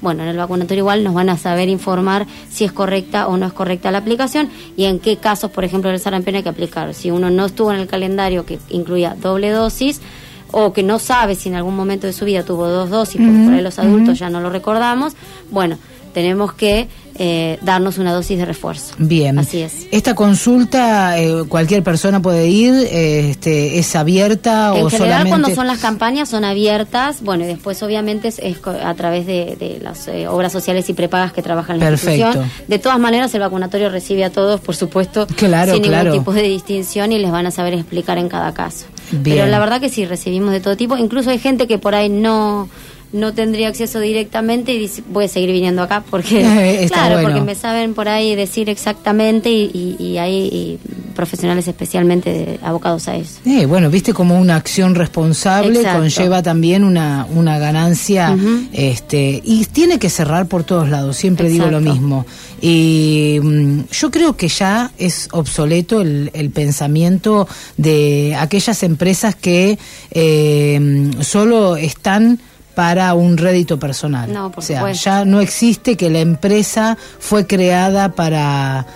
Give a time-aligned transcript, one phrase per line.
[0.00, 3.46] bueno, en el vacunatorio igual nos van a saber informar si es correcta o no
[3.46, 6.94] es correcta la aplicación y en qué casos, por ejemplo, el sarampión hay que aplicar.
[6.94, 10.02] Si uno no estuvo en el calendario que incluía doble dosis
[10.52, 13.44] o que no sabe si en algún momento de su vida tuvo dos dosis, porque
[13.44, 15.16] por ahí los adultos ya no lo recordamos,
[15.50, 15.78] bueno,
[16.12, 18.94] tenemos que eh, darnos una dosis de refuerzo.
[18.98, 19.38] Bien.
[19.38, 19.86] Así es.
[19.90, 25.28] Esta consulta, eh, cualquier persona puede ir, eh, este, es abierta en o general, solamente...
[25.28, 28.40] cuando son las campañas son abiertas, bueno, y después obviamente es,
[28.82, 32.26] a través de, de las eh, obras sociales y prepagas que trabajan en la Perfecto.
[32.26, 32.50] institución.
[32.68, 36.10] De todas maneras, el vacunatorio recibe a todos, por supuesto, Claro, sin claro.
[36.10, 38.86] ningún tipo de distinción y les van a saber explicar en cada caso.
[39.12, 39.36] Bien.
[39.36, 40.96] Pero la verdad que sí, recibimos de todo tipo.
[40.96, 42.68] Incluso hay gente que por ahí no
[43.12, 47.28] no tendría acceso directamente y dice, voy a seguir viniendo acá porque claro bueno.
[47.30, 50.78] porque me saben por ahí decir exactamente y, y- y hay y
[51.16, 55.98] profesionales especialmente de- abocados a eso Eh, bueno, viste como una acción responsable Exacto.
[55.98, 58.36] conlleva también una, una ganancia
[58.72, 62.26] este y tiene que cerrar por todos lados, siempre digo lo mismo.
[62.62, 69.78] Y mm, yo creo que ya es obsoleto el, el pensamiento de aquellas empresas que
[70.12, 72.38] eh, solo están
[72.74, 74.32] para un rédito personal.
[74.32, 75.04] No, por o sea, supuesto.
[75.04, 78.86] ya no existe que la empresa fue creada para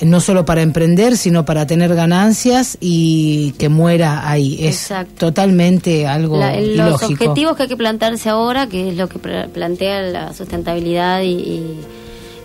[0.00, 4.54] no solo para emprender, sino para tener ganancias y que muera ahí.
[4.60, 5.26] Es Exacto.
[5.26, 9.46] totalmente algo La- los objetivos que hay que plantearse ahora, que es lo que pla-
[9.52, 11.80] plantea la sustentabilidad y, y,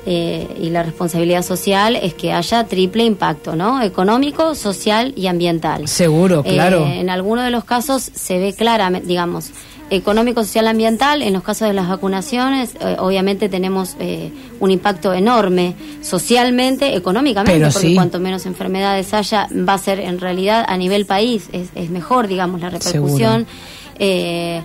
[0.05, 3.81] eh, y la responsabilidad social, es que haya triple impacto, ¿no?
[3.81, 5.87] Económico, social y ambiental.
[5.87, 6.85] Seguro, Eh, claro.
[6.85, 9.49] en algunos de los casos se ve claramente, digamos,
[9.89, 11.21] económico, social, ambiental.
[11.21, 17.59] En los casos de las vacunaciones, eh, obviamente tenemos eh, un impacto enorme socialmente, económicamente,
[17.59, 17.95] Pero porque sí.
[17.95, 22.27] cuanto menos enfermedades haya, va a ser en realidad a nivel país, es, es mejor,
[22.27, 23.47] digamos, la repercusión.
[23.99, 24.61] Eh,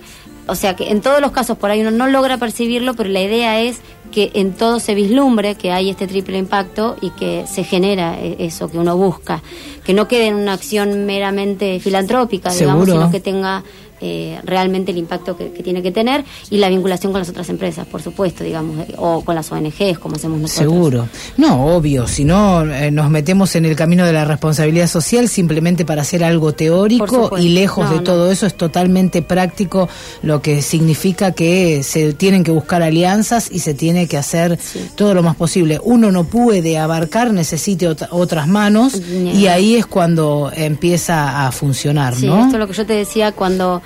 [0.47, 3.23] o sea que en todos los casos por ahí uno no logra percibirlo, pero la
[3.23, 7.65] idea es que en todo se vislumbre que hay este triple impacto y que se
[7.65, 9.41] genera eh, eso que uno busca,
[9.85, 13.05] que no quede en una acción meramente filantrópica, digamos, Seguro.
[13.05, 13.63] sino que tenga
[14.03, 17.49] eh, realmente el impacto que, que tiene que tener y la vinculación con las otras
[17.49, 20.73] empresas, por supuesto, digamos, eh, o con las ONGs, como hacemos nosotros.
[20.73, 21.09] Seguro.
[21.37, 25.85] No, obvio, si no eh, nos metemos en el camino de la responsabilidad social simplemente
[25.85, 28.03] para hacer algo teórico y lejos No, de no.
[28.03, 29.89] todo eso es totalmente práctico,
[30.23, 34.81] lo que significa que se tienen que buscar alianzas y se tiene que hacer Sí.
[34.97, 35.79] todo lo más posible.
[35.83, 42.15] Uno no puede abarcar, necesite ot- otras manos y ahí es cuando empieza a funcionar,
[42.17, 42.41] Sí, ¿no?
[42.45, 43.83] esto es lo que yo te decía cuando,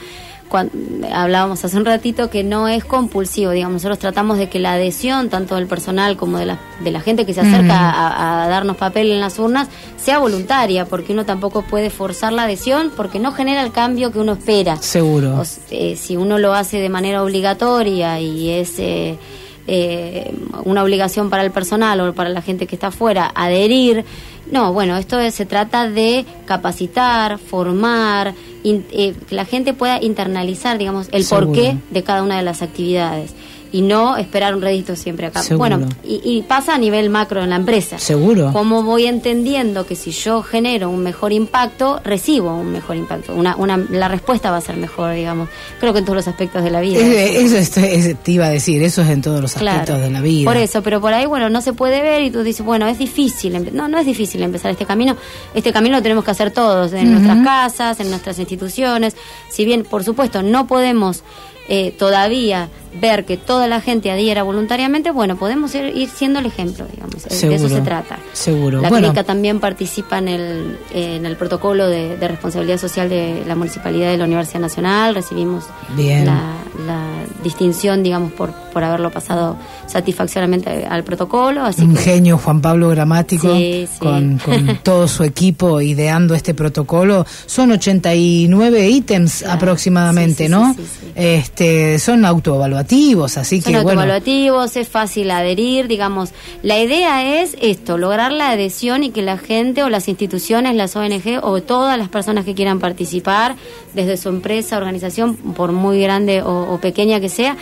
[0.48, 0.70] cuan-
[1.12, 5.28] hablábamos hace un ratito que no es compulsivo, digamos, nosotros tratamos de que la adhesión
[5.28, 8.76] tanto del personal como de la, de la gente que se acerca a, a darnos
[8.76, 13.32] papel en las urnas sea voluntaria, porque uno tampoco puede forzar la adhesión porque no
[13.32, 14.76] genera el cambio que uno espera.
[14.76, 15.40] Seguro.
[15.40, 19.18] O eh, si uno lo hace de manera obligatoria y es eh,
[19.66, 20.32] eh,
[20.64, 24.04] una obligación para el personal o para la gente que está afuera adherir,
[24.52, 28.32] no, bueno, esto es- se trata de capacitar, formar,
[28.66, 31.46] in- eh, que la gente pueda internalizar, digamos, el Seguro.
[31.48, 33.34] porqué de cada una de las actividades
[33.76, 35.42] y no esperar un rédito siempre acá.
[35.42, 35.58] Seguro.
[35.76, 37.98] Bueno, y, y pasa a nivel macro en la empresa.
[37.98, 38.50] Seguro.
[38.52, 43.34] ¿Cómo voy entendiendo que si yo genero un mejor impacto, recibo un mejor impacto?
[43.34, 45.48] Una, una, la respuesta va a ser mejor, digamos.
[45.80, 47.00] Creo que en todos los aspectos de la vida.
[47.00, 50.20] Eso es- es- te iba a decir, eso es en todos los aspectos de la
[50.20, 50.44] vida.
[50.50, 52.98] Por eso, pero por ahí, bueno, no se puede ver y tú dices, bueno, es
[52.98, 53.74] difícil.
[53.74, 55.16] No, no es difícil empezar este camino.
[55.54, 59.16] Este camino lo tenemos que hacer todos, en nuestras casas, en nuestras instituciones.
[59.50, 61.22] Si bien, por supuesto, no podemos
[61.68, 62.68] eh, todavía
[63.00, 67.24] ver que toda la gente adhiera voluntariamente, bueno, podemos ir, ir siendo el ejemplo, digamos.
[67.24, 68.18] De eso se trata.
[68.32, 68.80] seguro.
[68.80, 69.08] La Bueno.
[69.08, 74.10] clínica también participa en el, en el protocolo de, de responsabilidad social de la Municipalidad
[74.10, 75.14] de la Universidad Nacional.
[75.14, 76.24] Recibimos Bien.
[76.26, 76.40] la,
[76.86, 77.02] la
[77.42, 79.56] distinción, digamos, por, por haberlo pasado
[79.86, 81.62] satisfactoriamente al protocolo.
[81.62, 83.98] Así un que, genio Juan Pablo Gramático Sí, sí.
[83.98, 87.24] Con, con todo su equipo ideando este protocolo.
[87.46, 89.54] Son 89 ítems Claro.
[89.54, 90.74] aproximadamente, Sí, ¿no?
[91.14, 93.90] Este, son autoevaluativos, así son que bueno.
[93.90, 96.30] autoevaluativos, es fácil adherir, digamos.
[96.62, 100.94] La idea es esto, lograr la adhesión y que la gente o las instituciones, las
[100.96, 103.56] ONG o todas las personas que quieran participar,
[103.94, 107.56] desde su empresa, organización, por muy grande o, o pequeña que sea,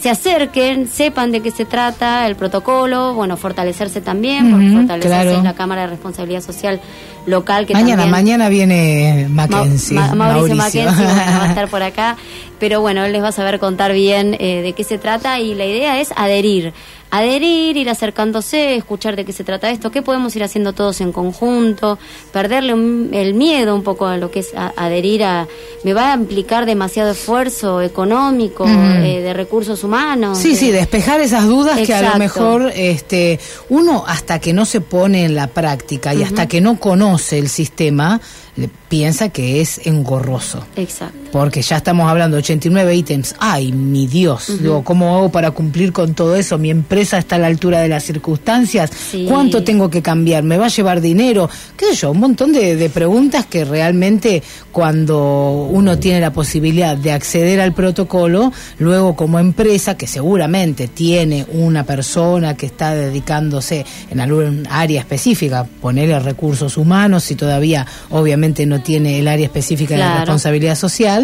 [0.00, 5.30] se acerquen, sepan de qué se trata el protocolo, bueno, fortalecerse también, porque fortalecerse claro.
[5.30, 6.80] es la Cámara de Responsabilidad Social
[7.26, 8.10] local que mañana, también...
[8.10, 9.98] Mañana viene Mackenzie.
[10.14, 12.16] Mauricio, Mackenzie va a estar por acá.
[12.58, 15.54] Pero bueno, él les va a saber contar bien eh, de qué se trata y
[15.54, 16.72] la idea es adherir
[17.16, 21.12] adherir, ir acercándose, escuchar de qué se trata esto, qué podemos ir haciendo todos en
[21.12, 21.98] conjunto,
[22.32, 25.46] perderle el miedo un poco a lo que es adherir a,
[25.84, 30.38] me va a implicar demasiado esfuerzo económico, eh, de recursos humanos.
[30.38, 33.38] Sí, sí, despejar esas dudas que a lo mejor este,
[33.68, 37.48] uno hasta que no se pone en la práctica y hasta que no conoce el
[37.48, 38.20] sistema,
[38.88, 40.66] piensa que es engorroso.
[40.76, 41.23] Exacto.
[41.34, 43.34] Porque ya estamos hablando de 89 ítems.
[43.40, 46.58] Ay, mi Dios, digo, ¿cómo hago para cumplir con todo eso?
[46.58, 48.92] Mi empresa está a la altura de las circunstancias.
[49.26, 50.44] ¿Cuánto tengo que cambiar?
[50.44, 51.50] ¿Me va a llevar dinero?
[51.76, 52.12] ¿Qué sé yo?
[52.12, 57.72] Un montón de, de preguntas que realmente cuando uno tiene la posibilidad de acceder al
[57.72, 65.00] protocolo, luego como empresa, que seguramente tiene una persona que está dedicándose en algún área
[65.00, 70.76] específica, ponerle recursos humanos, si todavía obviamente no tiene el área específica de la responsabilidad
[70.76, 71.23] social.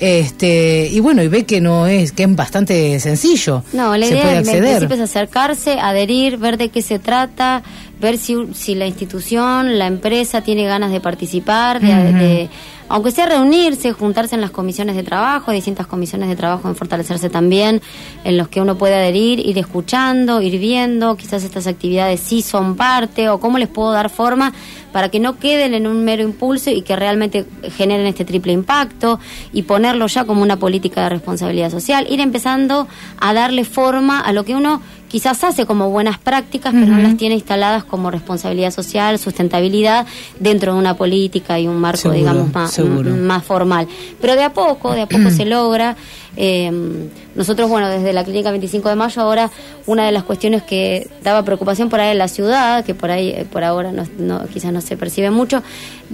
[0.00, 3.62] Este, y bueno, y ve que no es, que es bastante sencillo.
[3.72, 7.62] No, la idea es acercarse, adherir, ver de qué se trata,
[8.00, 12.48] ver si, si la institución, la empresa tiene ganas de participar, de
[12.88, 17.28] aunque sea reunirse, juntarse en las comisiones de trabajo, distintas comisiones de trabajo en fortalecerse
[17.28, 17.82] también,
[18.24, 22.76] en los que uno puede adherir, ir escuchando, ir viendo, quizás estas actividades sí son
[22.76, 24.54] parte o cómo les puedo dar forma
[24.92, 27.46] para que no queden en un mero impulso y que realmente
[27.76, 29.18] generen este triple impacto
[29.52, 32.88] y ponerlo ya como una política de responsabilidad social, ir empezando
[33.20, 37.16] a darle forma a lo que uno quizás hace como buenas prácticas, pero no las
[37.16, 40.06] tiene instaladas como responsabilidad social, sustentabilidad
[40.38, 43.88] dentro de una política y un marco, digamos, más, más formal.
[44.20, 45.96] Pero de a poco, de a poco se logra.
[46.40, 46.70] Eh,
[47.34, 49.50] nosotros, bueno, desde la Clínica 25 de Mayo, ahora
[49.86, 53.30] una de las cuestiones que daba preocupación por ahí en la ciudad, que por ahí,
[53.30, 55.64] eh, por ahora no, quizás no se percibe mucho,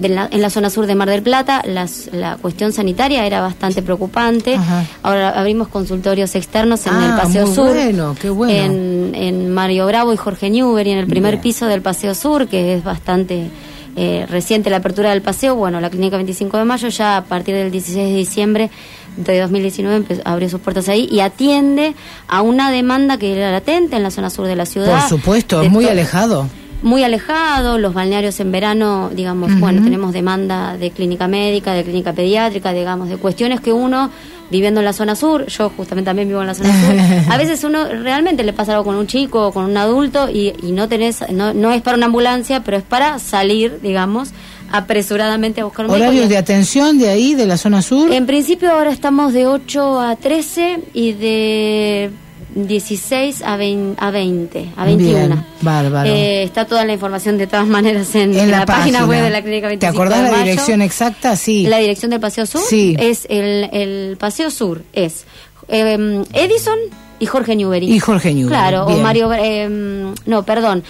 [0.01, 4.57] en la zona sur de Mar del Plata, la cuestión sanitaria era bastante preocupante.
[5.03, 7.75] Ahora abrimos consultorios externos en el ah, Paseo Sur.
[7.75, 8.53] Bueno, qué bueno.
[8.53, 12.73] En, en Mario Bravo y Jorge Newbery, en el primer piso del Paseo Sur, que
[12.73, 13.51] es bastante
[13.95, 17.55] eh, reciente la apertura del paseo, bueno, la clínica 25 de mayo ya a partir
[17.55, 18.69] del 16 de diciembre
[19.17, 21.95] de 2019 abrió sus puertas ahí y atiende
[22.27, 24.99] a una demanda que era latente en la zona sur de la ciudad.
[24.99, 26.49] Por supuesto, es muy alejado
[26.85, 32.13] muy alejado, los balnearios en verano, digamos, bueno, tenemos demanda de clínica médica, de clínica
[32.13, 34.11] pediátrica, digamos, de cuestiones que uno,
[34.49, 36.95] viviendo en la zona sur, yo justamente también vivo en la zona sur,
[37.31, 40.53] a veces uno realmente le pasa algo con un chico o con un adulto y,
[40.63, 44.29] no tenés, no, no es para una ambulancia, pero es para salir, digamos,
[44.71, 48.11] apresuradamente a buscar un ¿Horarios de atención de ahí, de la zona sur?
[48.11, 52.11] En principio ahora estamos de 8 a 13 y de
[52.55, 55.45] 16 a 20, a, 20, a 21.
[55.61, 56.09] bárbaro.
[56.09, 59.05] Eh, está toda la información de todas maneras en, la, página.
[59.05, 61.35] web de la Clínica 25 ¿Te acordás la dirección exacta?
[61.35, 61.67] Sí.
[61.67, 62.95] La dirección del Paseo Sur sí.
[62.97, 65.25] es el, el Paseo Sur, es
[65.67, 66.79] eh, Edison
[67.19, 67.91] y Jorge Newbery.
[67.93, 68.49] Y Jorge Newbery.
[68.49, 69.31] Claro, o Mario...
[69.33, 70.83] Eh, no, perdón.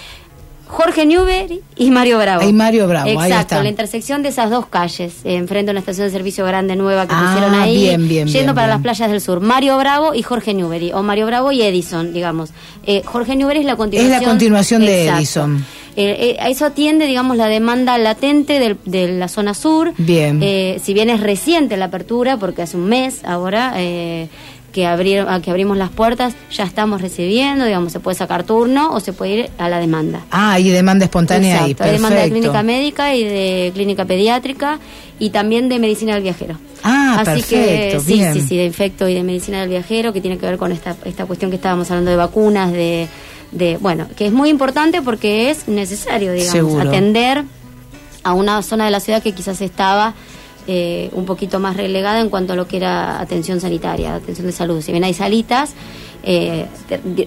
[0.68, 2.48] Jorge Newbery y Mario Bravo.
[2.48, 6.12] Y Mario Bravo, Exacto, la intersección de esas dos calles, enfrente a una estación de
[6.12, 9.40] servicio grande nueva que ah, pusieron ahí, bien, bien, yendo para las playas del sur.
[9.40, 12.50] Mario Bravo y Jorge Newbery, o Mario Bravo y Edison, digamos.
[12.84, 14.14] Eh, Jorge Newbery es la continuación.
[14.14, 15.64] Es la continuación de Edison.
[15.98, 19.94] Eh, eh, eso atiende, digamos, la demanda latente de la zona sur.
[19.96, 20.40] Bien.
[20.82, 23.74] si bien es reciente la apertura, porque hace un mes ahora,
[24.76, 29.00] que, abrieron, que abrimos las puertas, ya estamos recibiendo, digamos, se puede sacar turno o
[29.00, 30.26] se puede ir a la demanda.
[30.30, 34.78] Ah, y demanda espontánea Exacto, Hay demanda de clínica médica y de clínica pediátrica
[35.18, 36.58] y también de medicina del viajero.
[36.82, 40.36] Ah, Así que sí, sí, sí, de infecto y de medicina del viajero, que tiene
[40.36, 43.08] que ver con esta, esta cuestión que estábamos hablando de vacunas, de,
[43.52, 47.44] de bueno, que es muy importante porque es necesario, digamos, atender
[48.24, 50.12] a una zona de la ciudad que quizás estaba
[50.66, 54.52] eh, un poquito más relegada en cuanto a lo que era atención sanitaria, atención de
[54.52, 54.80] salud.
[54.82, 55.74] Si bien hay salitas,
[56.28, 56.66] eh,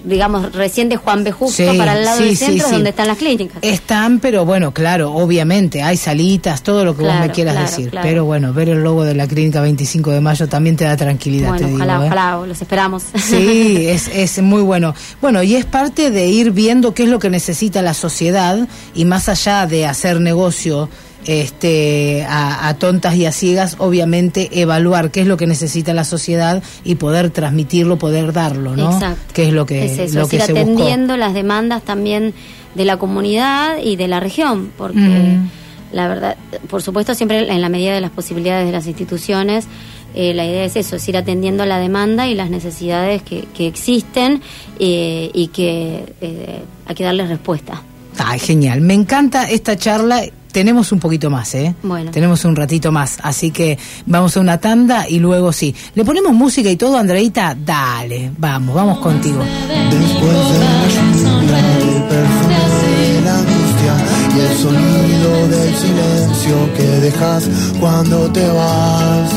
[0.04, 1.32] digamos, recién de Juan B.
[1.32, 3.56] Justo para el lado del centro, donde están las clínicas.
[3.62, 7.90] Están, pero bueno, claro, obviamente, hay salitas, todo lo que vos me quieras decir.
[8.02, 11.48] Pero bueno, ver el logo de la clínica 25 de mayo también te da tranquilidad.
[11.48, 12.06] Bueno, te ojalá, digo, ¿eh?
[12.08, 13.04] ojalá, los esperamos.
[13.30, 14.94] Sí, es, es muy bueno.
[15.22, 19.06] Bueno, y es parte de ir viendo qué es lo que necesita la sociedad y
[19.06, 20.90] más allá de hacer negocio
[21.26, 26.62] este, a, tontas y a ciegas, obviamente evaluar qué es lo que necesita la sociedad
[26.84, 28.92] y poder transmitirlo, poder darlo, ¿no?
[28.92, 29.34] Exacto.
[29.34, 32.34] Que es lo que, es eso, lo que atendiendo las demandas también
[32.74, 35.50] de la comunidad y de la región, porque mm.
[35.92, 36.36] la verdad,
[36.68, 39.66] por supuesto, siempre en la medida de las posibilidades de las instituciones,
[40.14, 43.66] eh, la idea es eso, es ir atendiendo la demanda y las necesidades que, que
[43.66, 44.42] existen
[44.78, 47.82] eh, y que eh, hay que darles respuesta.
[48.18, 48.80] Ay, genial.
[48.80, 51.74] Me encanta esta charla tenemos un poquito más, ¿eh?
[51.82, 52.10] Bueno.
[52.10, 55.74] Tenemos un ratito más, así que vamos a una tanda y luego sí.
[55.94, 57.56] ¿Le ponemos música y todo, Andreita?
[57.58, 59.42] Dale, vamos, vamos contigo.
[59.90, 62.60] Después de la lluvia, el perfume
[62.98, 63.94] de la angustia
[64.36, 69.30] y el sonido del silencio que dejas cuando te vas.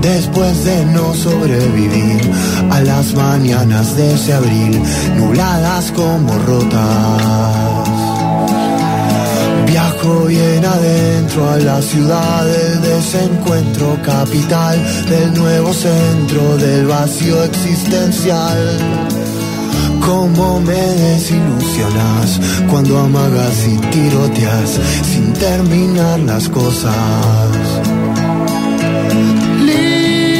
[0.00, 2.30] Después de no sobrevivir
[2.70, 4.82] a las mañanas de ese abril,
[5.16, 8.09] nubladas como rotas.
[10.02, 18.78] Viajo bien adentro a la ciudad del desencuentro, capital del nuevo centro del vacío existencial.
[20.00, 22.40] Cómo me desilusionas
[22.70, 26.94] cuando amagas y tiroteas sin terminar las cosas.
[29.62, 30.30] Libertad.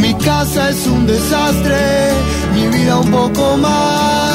[0.00, 2.12] Mi casa es un desastre,
[2.54, 4.29] mi vida un poco más.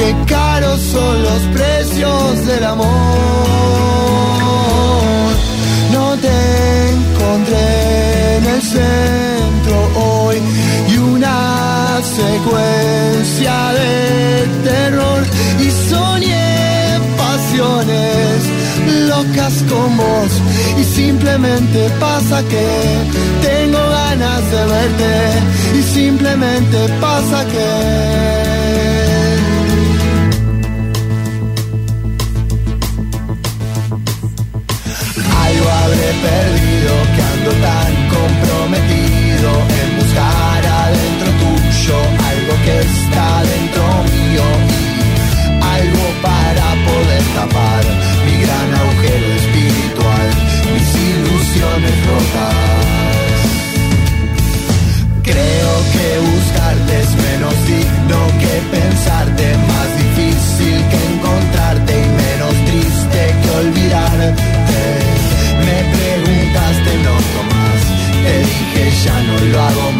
[0.00, 2.88] Qué caros son los precios del amor.
[5.92, 6.38] No te
[6.96, 9.76] encontré en el centro
[10.06, 10.36] hoy
[10.92, 13.90] y una secuencia de
[14.70, 15.20] terror
[15.66, 18.36] y soñé pasiones
[19.12, 20.32] locas con vos
[20.80, 22.66] y simplemente pasa que
[23.48, 25.14] tengo ganas de verte
[25.78, 28.69] y simplemente pasa que
[38.40, 39.50] tan comprometido
[39.82, 41.96] en buscar adentro tuyo
[42.30, 43.82] algo que está dentro
[44.12, 47.84] mío y algo para poder tapar
[48.26, 50.30] mi gran agujero espiritual,
[50.72, 52.69] mis ilusiones rotas.
[69.48, 69.99] Lo hago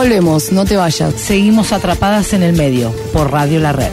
[0.00, 1.12] volvemos, no te vayas.
[1.14, 3.90] Seguimos atrapadas en el medio por Radio La Red.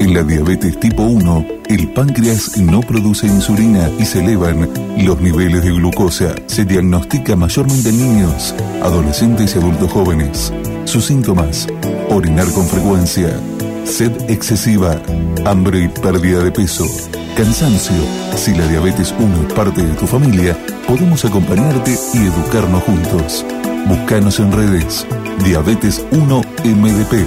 [0.00, 4.70] En la diabetes tipo 1, el páncreas no produce insulina y se elevan
[5.04, 6.34] los niveles de glucosa.
[6.46, 10.50] Se diagnostica mayormente en niños, adolescentes y adultos jóvenes.
[10.86, 11.66] Sus síntomas,
[12.08, 13.38] orinar con frecuencia,
[13.90, 15.02] sed excesiva,
[15.44, 16.86] hambre y pérdida de peso,
[17.36, 17.96] cansancio.
[18.36, 20.56] Si la diabetes 1 es parte de tu familia,
[20.86, 23.44] podemos acompañarte y educarnos juntos.
[23.86, 25.06] Búscanos en redes.
[25.44, 27.26] Diabetes 1 MDP.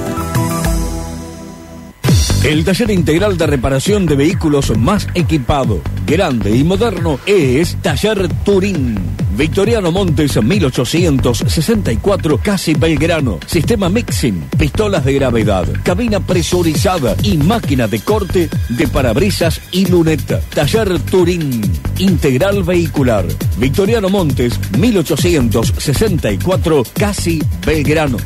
[2.46, 9.23] El taller integral de reparación de vehículos más equipado, grande y moderno es Taller Turín.
[9.36, 13.40] Victoriano Montes 1864, casi Belgrano.
[13.48, 20.40] Sistema mixing, pistolas de gravedad, cabina presurizada y máquina de corte de parabrisas y luneta.
[20.54, 21.62] Taller Turín,
[21.98, 23.26] integral vehicular.
[23.58, 28.18] Victoriano Montes 1864, casi Belgrano.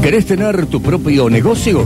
[0.00, 1.84] ¿Querés tener tu propio negocio?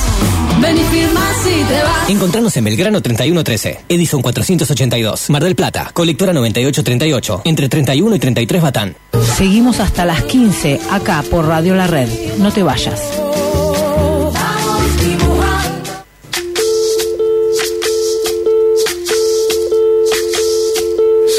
[0.61, 2.11] Ven y firma si te vas.
[2.11, 8.61] Encontranos en Belgrano 3113, Edison 482, Mar del Plata, colectora 9838, entre 31 y 33
[8.61, 8.97] Batán.
[9.37, 12.09] Seguimos hasta las 15 acá por Radio La Red.
[12.39, 13.01] No te vayas.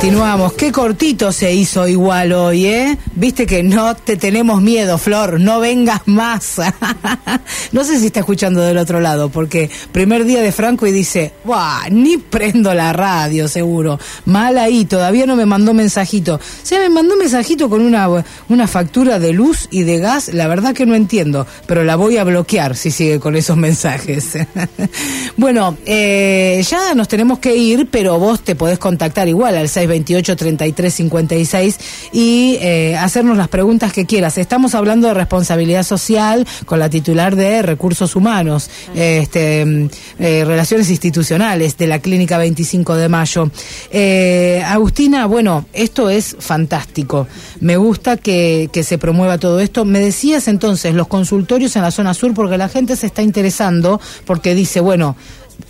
[0.00, 0.52] Continuamos.
[0.52, 2.96] Qué cortito se hizo igual hoy, ¿eh?
[3.18, 5.40] Viste que no te tenemos miedo, Flor.
[5.40, 6.60] No vengas más.
[7.72, 11.32] no sé si está escuchando del otro lado, porque primer día de Franco y dice,
[11.44, 11.88] ¡buah!
[11.90, 13.98] Ni prendo la radio, seguro.
[14.24, 16.38] Mal ahí, todavía no me mandó mensajito.
[16.62, 18.08] Se me mandó mensajito con una,
[18.48, 20.32] una factura de luz y de gas.
[20.32, 24.38] La verdad que no entiendo, pero la voy a bloquear si sigue con esos mensajes.
[25.36, 31.74] bueno, eh, ya nos tenemos que ir, pero vos te podés contactar igual al 628-3356
[32.12, 34.36] y eh, hacernos las preguntas que quieras.
[34.36, 40.90] Estamos hablando de responsabilidad social con la titular de Recursos Humanos, este, mm, eh, Relaciones
[40.90, 43.50] Institucionales de la Clínica 25 de Mayo.
[43.90, 47.26] Eh, Agustina, bueno, esto es fantástico.
[47.60, 49.86] Me gusta que, que se promueva todo esto.
[49.86, 54.00] Me decías entonces los consultorios en la zona sur porque la gente se está interesando
[54.26, 55.16] porque dice, bueno,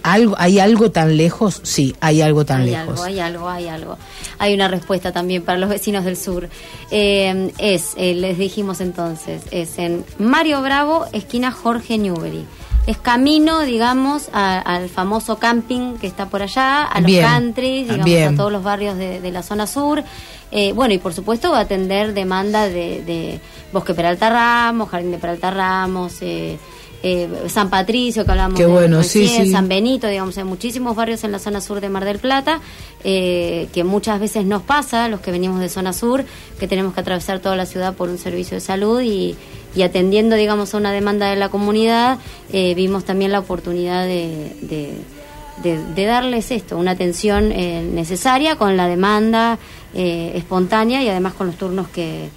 [0.03, 1.61] ¿Algo, ¿Hay algo tan lejos?
[1.65, 2.89] Sí, hay algo tan hay lejos.
[3.01, 3.99] Algo, hay algo, hay algo.
[4.39, 6.49] Hay una respuesta también para los vecinos del sur.
[6.91, 12.45] Eh, es, eh, les dijimos entonces, es en Mario Bravo, esquina Jorge Newbery.
[12.87, 17.83] Es camino, digamos, a- al famoso camping que está por allá, a los Bien, country,
[17.85, 18.35] digamos, bien.
[18.35, 20.03] a todos los barrios de, de la zona sur.
[20.51, 23.41] Eh, bueno, y por supuesto va a atender demanda de, de
[23.73, 26.59] Bosque Peralta Ramos, Jardín de Peralta Ramos, eh,
[27.03, 28.71] eh, San Patricio, que hablamos Qué de
[29.05, 29.51] sí, sí.
[29.53, 32.61] San Benito, digamos, hay muchísimos barrios en la zona sur de Mar del Plata,
[33.05, 36.25] eh, que muchas veces nos pasa, los que venimos de zona sur,
[36.59, 39.37] que tenemos que atravesar toda la ciudad por un servicio de salud y,
[39.77, 42.19] y atendiendo, digamos, a una demanda de la comunidad,
[42.53, 44.93] eh, vimos también la oportunidad de, de,
[45.63, 49.59] de- de darles esto, una atención eh, necesaria con la demanda
[49.95, 52.29] eh, espontánea y además con los turnos que,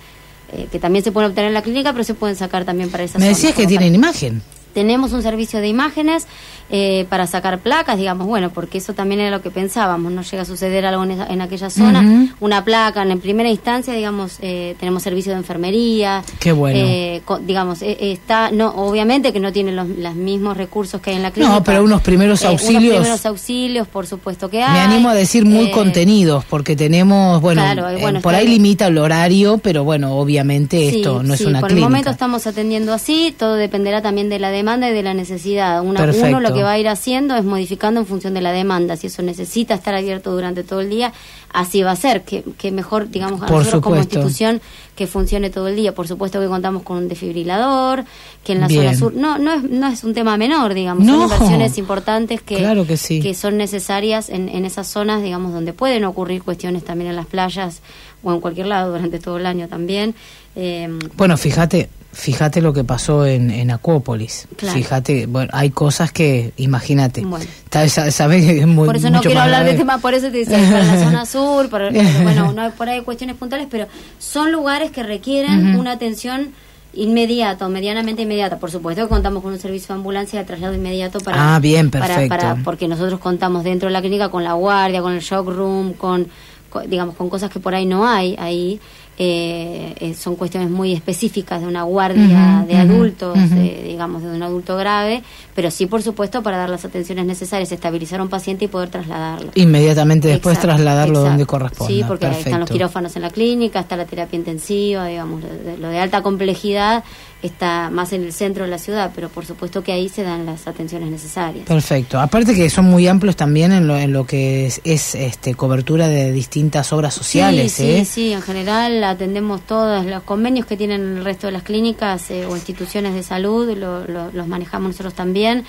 [0.53, 3.03] eh, que también se pueden obtener en la clínica, pero se pueden sacar también para
[3.03, 4.41] esa Me decías que como para- tienen imagen.
[4.73, 6.27] tenemos un servicio de imágenes
[6.71, 10.43] eh, para sacar placas, digamos, bueno, porque eso también era lo que pensábamos, no llega
[10.43, 12.29] a suceder algo en, esa- en aquella zona.
[12.39, 16.23] Una placa, en primera instancia, digamos, eh, tenemos servicio de enfermería.
[16.39, 16.79] Qué bueno.
[16.81, 21.17] eh, digamos, eh, está, no, obviamente que no tiene los, los mismos recursos que hay
[21.17, 21.53] en la clínica.
[21.55, 22.81] No, pero unos primeros Eh, auxilios.
[22.83, 24.73] Unos primeros auxilios, por supuesto que hay.
[24.73, 28.61] Me animo a decir muy contenidos, porque tenemos, bueno, claro, bueno, por ahí bien.
[28.61, 31.85] limita el horario, pero bueno, obviamente Sí, esto no es sí, una por clínica.
[31.85, 35.81] el momento estamos atendiendo así, todo dependerá también de la demanda y de la necesidad.
[35.83, 36.27] Una- Perfecto.
[36.29, 38.95] uno lo que va a ir haciendo es modificando en función de la demanda.
[38.97, 41.13] Si eso necesita estar abierto durante todo el día,
[41.53, 42.23] así va a ser.
[42.23, 44.61] Que, que mejor, digamos, a Por nosotros como institución
[44.95, 45.93] que funcione todo el día.
[45.95, 48.05] Por supuesto que contamos con un desfibrilador,
[48.43, 48.83] que en la Bien.
[48.83, 51.13] zona sur no no es, no es un tema menor, digamos, No.
[51.27, 53.33] son inversiones importantes que, Claro que sí.
[53.33, 57.81] son necesarias en, en esas zonas, digamos, donde pueden ocurrir cuestiones también en las playas
[58.23, 60.13] o en cualquier lado durante todo el año también.
[60.55, 64.47] Eh, Bueno, fíjate, fíjate lo que pasó en, en Acuópolis.
[64.57, 64.77] Claro.
[64.77, 67.45] Fíjate, bueno, hay cosas que, imagínate, Bueno.
[67.69, 69.77] sabes que es muy por eso no mucho quiero hablar de grave.
[69.79, 71.89] temas, por eso te decía, para la zona sur, para-
[72.23, 73.87] bueno, no, por ahí hay cuestiones puntuales, pero
[74.19, 76.49] son lugares que requieren una atención
[76.93, 78.59] inmediata o medianamente inmediata.
[78.59, 81.55] Por supuesto que contamos con un servicio de ambulancia de traslado inmediato para...
[81.55, 82.29] Ah, bien, para- perfecto.
[82.35, 85.93] para- porque nosotros contamos dentro de la clínica con la guardia, con el shock room,
[85.93, 86.27] con,
[86.69, 88.81] con- digamos, con cosas que por ahí no hay ahí.
[89.23, 94.41] Eh, eh, son cuestiones muy específicas de una guardia de adultos, eh, digamos, de un
[94.41, 95.21] adulto grave,
[95.53, 98.89] pero sí, por supuesto, para dar las atenciones necesarias, estabilizar a un paciente y poder
[98.89, 99.51] trasladarlo.
[99.53, 101.29] Inmediatamente después Exacto, trasladarlo exacto.
[101.29, 101.93] donde corresponda.
[101.93, 102.73] Sí, porque ahí están los Perfecto.
[102.73, 107.03] quirófanos en la clínica, está la terapia intensiva, digamos, lo de, lo de alta complejidad
[107.41, 110.45] está más en el centro de la ciudad, pero por supuesto que ahí se dan
[110.45, 111.65] las atenciones necesarias.
[111.65, 112.19] Perfecto.
[112.19, 116.07] Aparte que son muy amplios también en lo, en lo que es, es, este cobertura
[116.07, 118.05] de distintas obras sociales, sí, ¿eh?
[118.05, 122.29] sí, sí, en general atendemos todos los convenios que tienen el resto de las clínicas
[122.31, 125.63] eh, o instituciones de salud, lo- lo- los manejamos nosotros también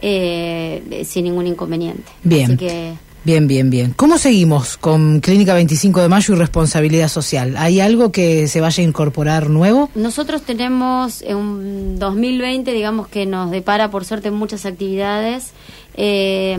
[0.00, 2.10] eh, eh, sin ningún inconveniente.
[2.22, 2.46] Bien.
[2.52, 2.94] Así que
[3.28, 3.92] Bien, bien, bien.
[3.94, 7.58] ¿Cómo seguimos con Clínica 25 de Mayo y responsabilidad social?
[7.58, 9.90] ¿Hay algo que se vaya a incorporar nuevo?
[9.94, 15.50] Nosotros tenemos eh, un 2020, digamos que nos depara por suerte muchas actividades.
[15.92, 16.56] Eh,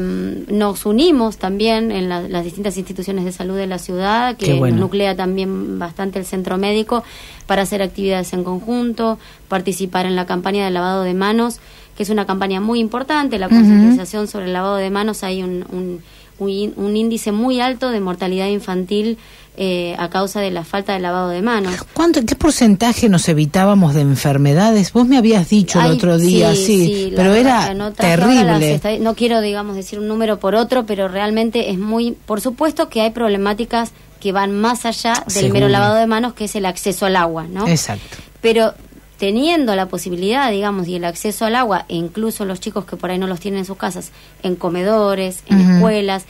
[0.47, 4.75] nos unimos también en la- las distintas instituciones de salud de la ciudad, que bueno.
[4.75, 7.03] nos nuclea también bastante el centro médico,
[7.47, 11.59] para hacer actividades en conjunto, participar en la campaña de lavado de manos,
[11.97, 15.23] que es una campaña muy importante, la concientización sobre el lavado de manos.
[15.23, 16.01] Hay un, un,
[16.39, 19.17] un ín- un índice muy alto de mortalidad infantil
[19.61, 21.75] eh, a causa de la falta de lavado de manos.
[21.93, 24.93] ¿Cuánto, ¿Qué porcentaje nos evitábamos de enfermedades?
[24.93, 28.99] Vos me habías dicho el otro día, sí, pero era no las terrible.
[29.01, 32.13] no quiero, digamos, decir un número por otro, pero realmente es muy...
[32.25, 36.45] Por supuesto que hay problemáticas que van más allá del mero lavado de manos, que
[36.45, 37.67] es el acceso al agua, ¿no?
[37.67, 38.17] Exacto.
[38.41, 38.73] Pero
[39.19, 43.11] teniendo la posibilidad, digamos, y el acceso al agua, e incluso los chicos que por
[43.11, 46.25] ahí no los tienen en sus casas, en comedores, en escuelas,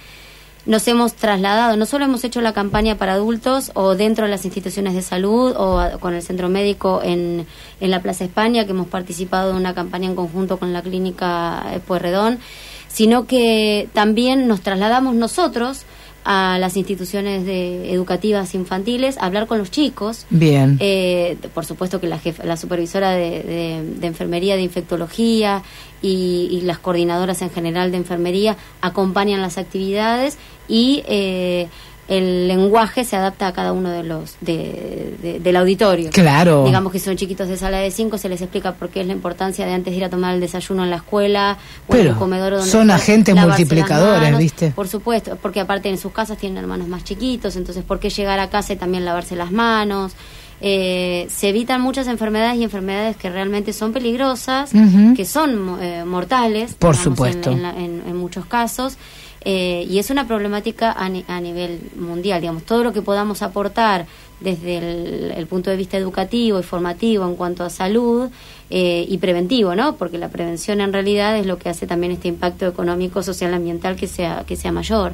[0.65, 4.43] nos hemos trasladado, no solo hemos hecho la campaña para adultos o dentro de las
[4.43, 7.47] instituciones de salud o a- con el centro médico en,
[7.79, 11.63] en la Plaza España, que hemos participado en una campaña en conjunto con la clínica
[11.73, 12.39] eh, Pueyrredón,
[12.87, 15.83] sino que también nos trasladamos nosotros
[16.31, 20.27] a las instituciones de, educativas infantiles a hablar con los chicos.
[20.29, 20.77] Bien.
[20.79, 25.63] Eh, por supuesto que la, jefa- la supervisora de, de- de enfermería, de infectología
[26.03, 30.37] y, y las coordinadoras en general de enfermería acompañan las actividades
[30.67, 31.67] y eh,
[32.09, 36.09] el lenguaje se adapta a cada uno de los de- de- del auditorio.
[36.11, 36.65] Claro.
[36.65, 39.13] Digamos que son chiquitos de sala de cinco, se les explica por qué es la
[39.13, 42.15] importancia de antes de ir a tomar el desayuno en la escuela o en el
[42.15, 44.39] comedor donde son agentes multiplicadores, manos.
[44.39, 44.71] ¿viste?
[44.71, 48.39] Por supuesto, porque aparte en sus casas tienen hermanos más chiquitos, entonces ¿por qué llegar
[48.39, 50.13] a casa y también lavarse las manos?
[50.61, 54.71] Eh, se evitan muchas enfermedades y enfermedades que realmente son peligrosas,
[55.15, 57.51] que son eh, mortales, Por digamos, en- supuesto.
[57.51, 58.97] en, la- en- en muchos casos.
[59.45, 63.41] Eh, y es una problemática a, ni- a nivel mundial, digamos, todo lo que podamos
[63.41, 64.05] aportar
[64.39, 68.29] desde el, el punto de vista educativo y formativo en cuanto a salud
[68.71, 69.95] eh, y preventivo, ¿no?
[69.95, 73.95] Porque la prevención en realidad es lo que hace también este impacto económico, social, ambiental
[73.95, 75.13] que sea que sea mayor.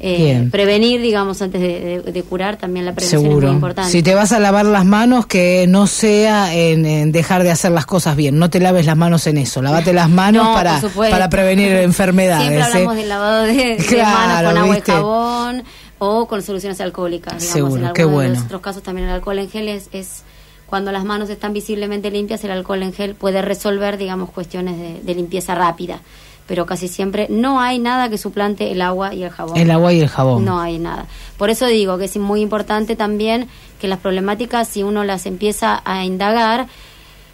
[0.00, 3.90] Eh, prevenir, digamos, antes de, de- de curar también la prevención es muy importante.
[3.90, 7.70] Si te vas a lavar las manos, que no sea en, en dejar de hacer
[7.72, 8.38] las cosas bien.
[8.38, 9.62] No te laves las manos en eso.
[9.62, 12.48] Lavate las manos No, para, para prevenir enfermedades.
[12.48, 12.98] Siempre hablamos ¿eh?
[12.98, 14.90] del lavado de, manos con agua ¿viste?
[14.90, 15.62] y jabón
[15.98, 17.42] o con soluciones alcohólicas.
[17.42, 17.72] Digamos.
[17.72, 18.34] Seguro, en qué bueno.
[18.34, 20.22] los otros casos también el alcohol en gel es, es
[20.66, 25.00] cuando las manos están visiblemente limpias, el alcohol en gel puede resolver, digamos, cuestiones de,
[25.00, 26.00] de limpieza rápida.
[26.46, 29.56] Pero casi siempre no hay nada que suplante el agua y el jabón.
[29.56, 30.44] El agua y el jabón.
[30.44, 31.06] No hay nada.
[31.36, 33.48] Por eso digo que es muy importante también
[33.80, 36.68] que las problemáticas, si uno las empieza a indagar,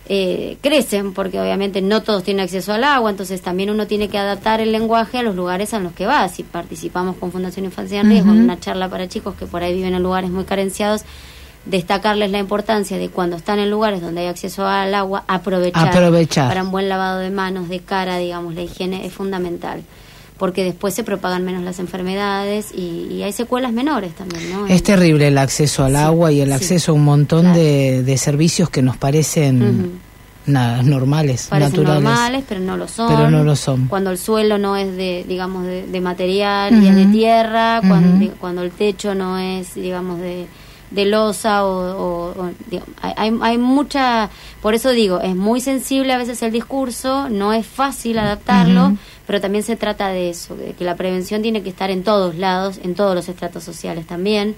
[0.08, 4.18] eh, crecen, porque obviamente no todos tienen acceso al agua, entonces también uno tiene que
[4.18, 6.28] adaptar el lenguaje a los lugares en los que va.
[6.28, 9.74] Si participamos con Fundación Infancia en Riesgo en una charla para chicos que por ahí
[9.74, 11.04] viven en lugares muy carenciados,
[11.64, 16.48] destacarles la importancia de cuando están en lugares donde hay acceso al agua, aprovechar, Aprovechar.
[16.48, 19.82] para un buen lavado de manos, de cara, digamos, la higiene es fundamental.
[20.42, 24.66] Porque después se propagan menos las enfermedades y, y hay secuelas menores también, ¿no?
[24.66, 26.54] Es terrible el acceso al Sí, agua y el sí.
[26.54, 27.60] acceso a un montón Claro.
[27.60, 29.88] de, de servicios que nos parecen Ujú.
[30.46, 32.02] nada, normales, parecen naturales.
[32.02, 33.06] normales, pero no lo son.
[33.14, 33.86] Pero no lo son.
[33.86, 38.34] Cuando el suelo no es de, digamos, de, de material y es de tierra, cuando,
[38.40, 40.46] cuando el techo no es, digamos, de,
[40.90, 44.28] de losa o, o- o, digamos, hay, hay, hay mucha,
[44.60, 48.92] por eso digo, es muy sensible a veces el discurso, no es fácil adaptarlo.
[49.26, 52.34] Pero también se trata de eso, de que la prevención tiene que estar en todos
[52.36, 54.54] lados, en todos los estratos sociales también.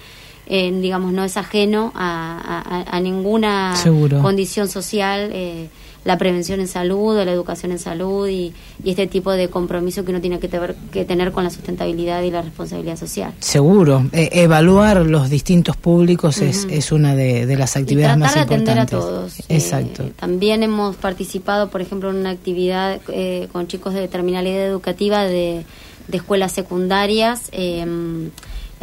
[0.46, 4.20] en, digamos, no es ajeno a, a- a ninguna Seguro.
[4.20, 5.70] condición social, eh,
[6.04, 8.52] la prevención en salud o la educación en salud y,
[8.84, 12.22] y este tipo de compromiso que uno tiene que, tener- que tener con la sustentabilidad
[12.22, 13.32] y la responsabilidad social.
[13.40, 18.34] Seguro, Eh, evaluar los distintos públicos es, una de, de las Y actividades tratar más
[18.34, 18.94] de atender importantes.
[18.98, 19.40] a todos.
[19.40, 20.10] Eh, Exacto.
[20.16, 25.64] también hemos participado, por ejemplo, en una actividad eh, con chicos de terminalidad educativa de,
[26.08, 27.50] de escuelas secundarias.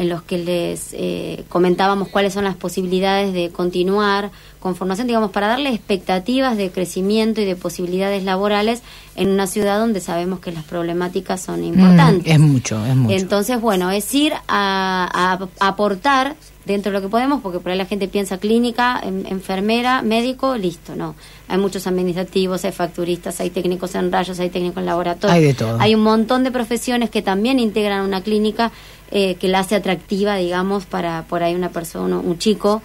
[0.01, 5.31] En los que les eh, comentábamos cuáles son las posibilidades de continuar con formación, digamos,
[5.31, 8.81] para darle expectativas de crecimiento y de posibilidades laborales
[9.15, 12.33] en una ciudad donde sabemos que las problemáticas son Mm, importantes.
[12.33, 13.15] es mucho, es mucho.
[13.15, 16.35] Entonces, bueno, es ir a, a aportar
[16.65, 20.55] dentro de lo que podemos, porque por ahí la gente piensa clínica, en- enfermera, médico,
[20.57, 21.15] listo, no.
[21.47, 25.35] Hay muchos administrativos, hay facturistas, hay técnicos en rayos, hay técnicos en laboratorio.
[25.35, 25.77] Hay de todo.
[25.79, 28.71] Hay un montón de profesiones que también integran una clínica
[29.11, 32.81] eh, que la hace atractiva, digamos, para por ahí una persona, un chico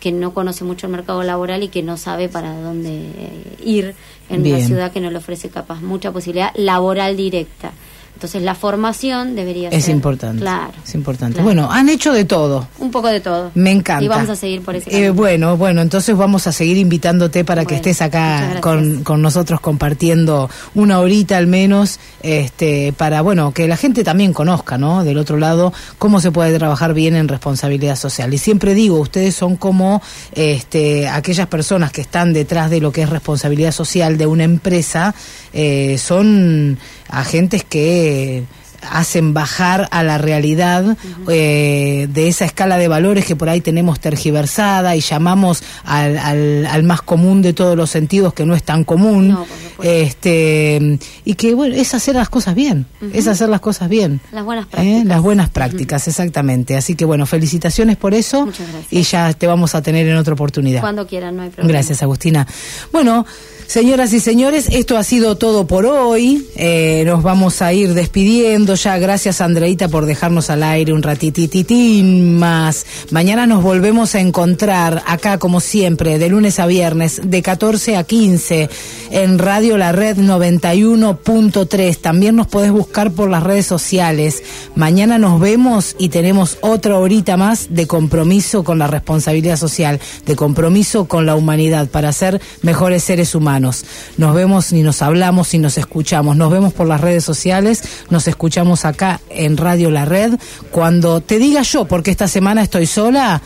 [0.00, 3.94] que no conoce mucho el mercado laboral y que no sabe para dónde eh, ir
[4.28, 7.72] en una ciudad que no le ofrece capaz mucha posibilidad laboral directa.
[8.18, 10.40] Entonces la formación debería Es ser importante.
[10.42, 10.72] Claro.
[10.84, 11.34] Es importante.
[11.34, 11.44] claro.
[11.44, 12.66] Bueno, han hecho de todo.
[12.80, 13.52] un poco de todo.
[13.54, 14.04] Me encanta.
[14.04, 15.14] Y vamos a seguir por ese Eh, camino.
[15.14, 20.50] bueno, bueno, entonces vamos a seguir invitándote para que estés acá con, con nosotros compartiendo
[20.74, 25.04] una horita al menos, este, para, bueno, que la gente también conozca, ¿no?
[25.04, 28.34] Del otro lado, cómo se puede trabajar bien en responsabilidad social.
[28.34, 30.02] Y siempre digo, ustedes son como,
[30.32, 35.14] este, aquellas personas que están detrás de lo que es responsabilidad social de una empresa,
[35.60, 38.44] eh, son agentes que
[38.90, 40.96] hacen bajar a la realidad
[41.28, 46.64] eh, de esa escala de valores que por ahí tenemos tergiversada y llamamos al, al,
[46.64, 49.46] al más común de todos los sentidos que no es tan común No,
[49.82, 54.44] este y que bueno es hacer las cosas bien es hacer las cosas bien Las
[54.44, 54.68] buenas ¿eh?
[54.70, 55.04] prácticas.
[55.06, 58.92] las buenas prácticas exactamente así que bueno felicitaciones por eso Muchas gracias.
[58.92, 61.72] y ya te vamos a tener en otra oportunidad Cuando quieran, no hay problema.
[61.72, 62.46] Gracias, Agustina.
[62.92, 63.26] Bueno,
[63.68, 66.48] Señoras y señores, esto ha sido todo por hoy.
[66.56, 68.96] Eh, nos vamos a ir despidiendo ya.
[68.96, 72.86] Gracias, Andreita, por dejarnos al aire un ratitititín más.
[73.10, 78.04] Mañana nos volvemos a encontrar acá, como siempre, de lunes a viernes, de 14 a
[78.04, 78.70] 15,
[79.10, 81.98] en Radio La Red 91.3.
[81.98, 84.42] También nos podés buscar por las redes sociales.
[84.76, 90.36] Mañana nos vemos y tenemos otra horita más de compromiso con la responsabilidad social, de
[90.36, 93.57] compromiso con la humanidad para ser mejores seres humanos.
[93.60, 96.36] Nos vemos y nos hablamos y nos escuchamos.
[96.36, 100.34] Nos vemos por las redes sociales, nos escuchamos acá en Radio La Red.
[100.70, 103.40] Cuando te diga yo, porque esta semana estoy sola,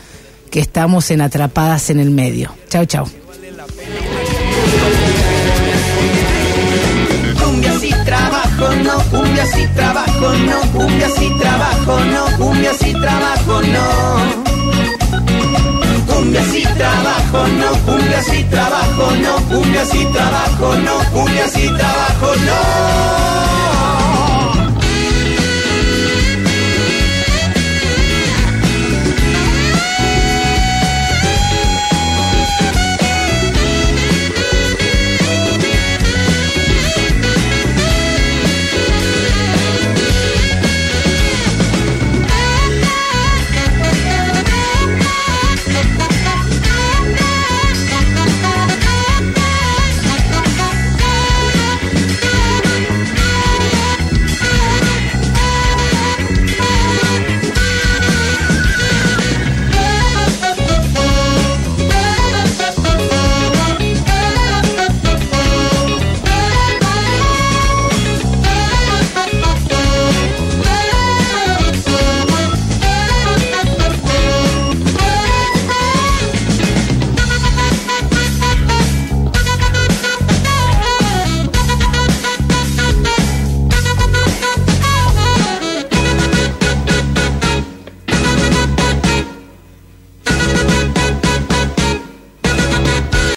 [0.49, 2.53] que estamos en Atrapadas en el Medio.
[2.69, 3.07] Chao, chao.
[8.83, 14.52] No, cumbia si trabajo, no, cumbia si trabajo, no, cumbia si trabajo, no
[16.23, 22.35] cumbia si trabajo, no, cumbia si trabajo, no, cumbia si trabajo, no, cumbia si trabajo,
[22.45, 23.82] no.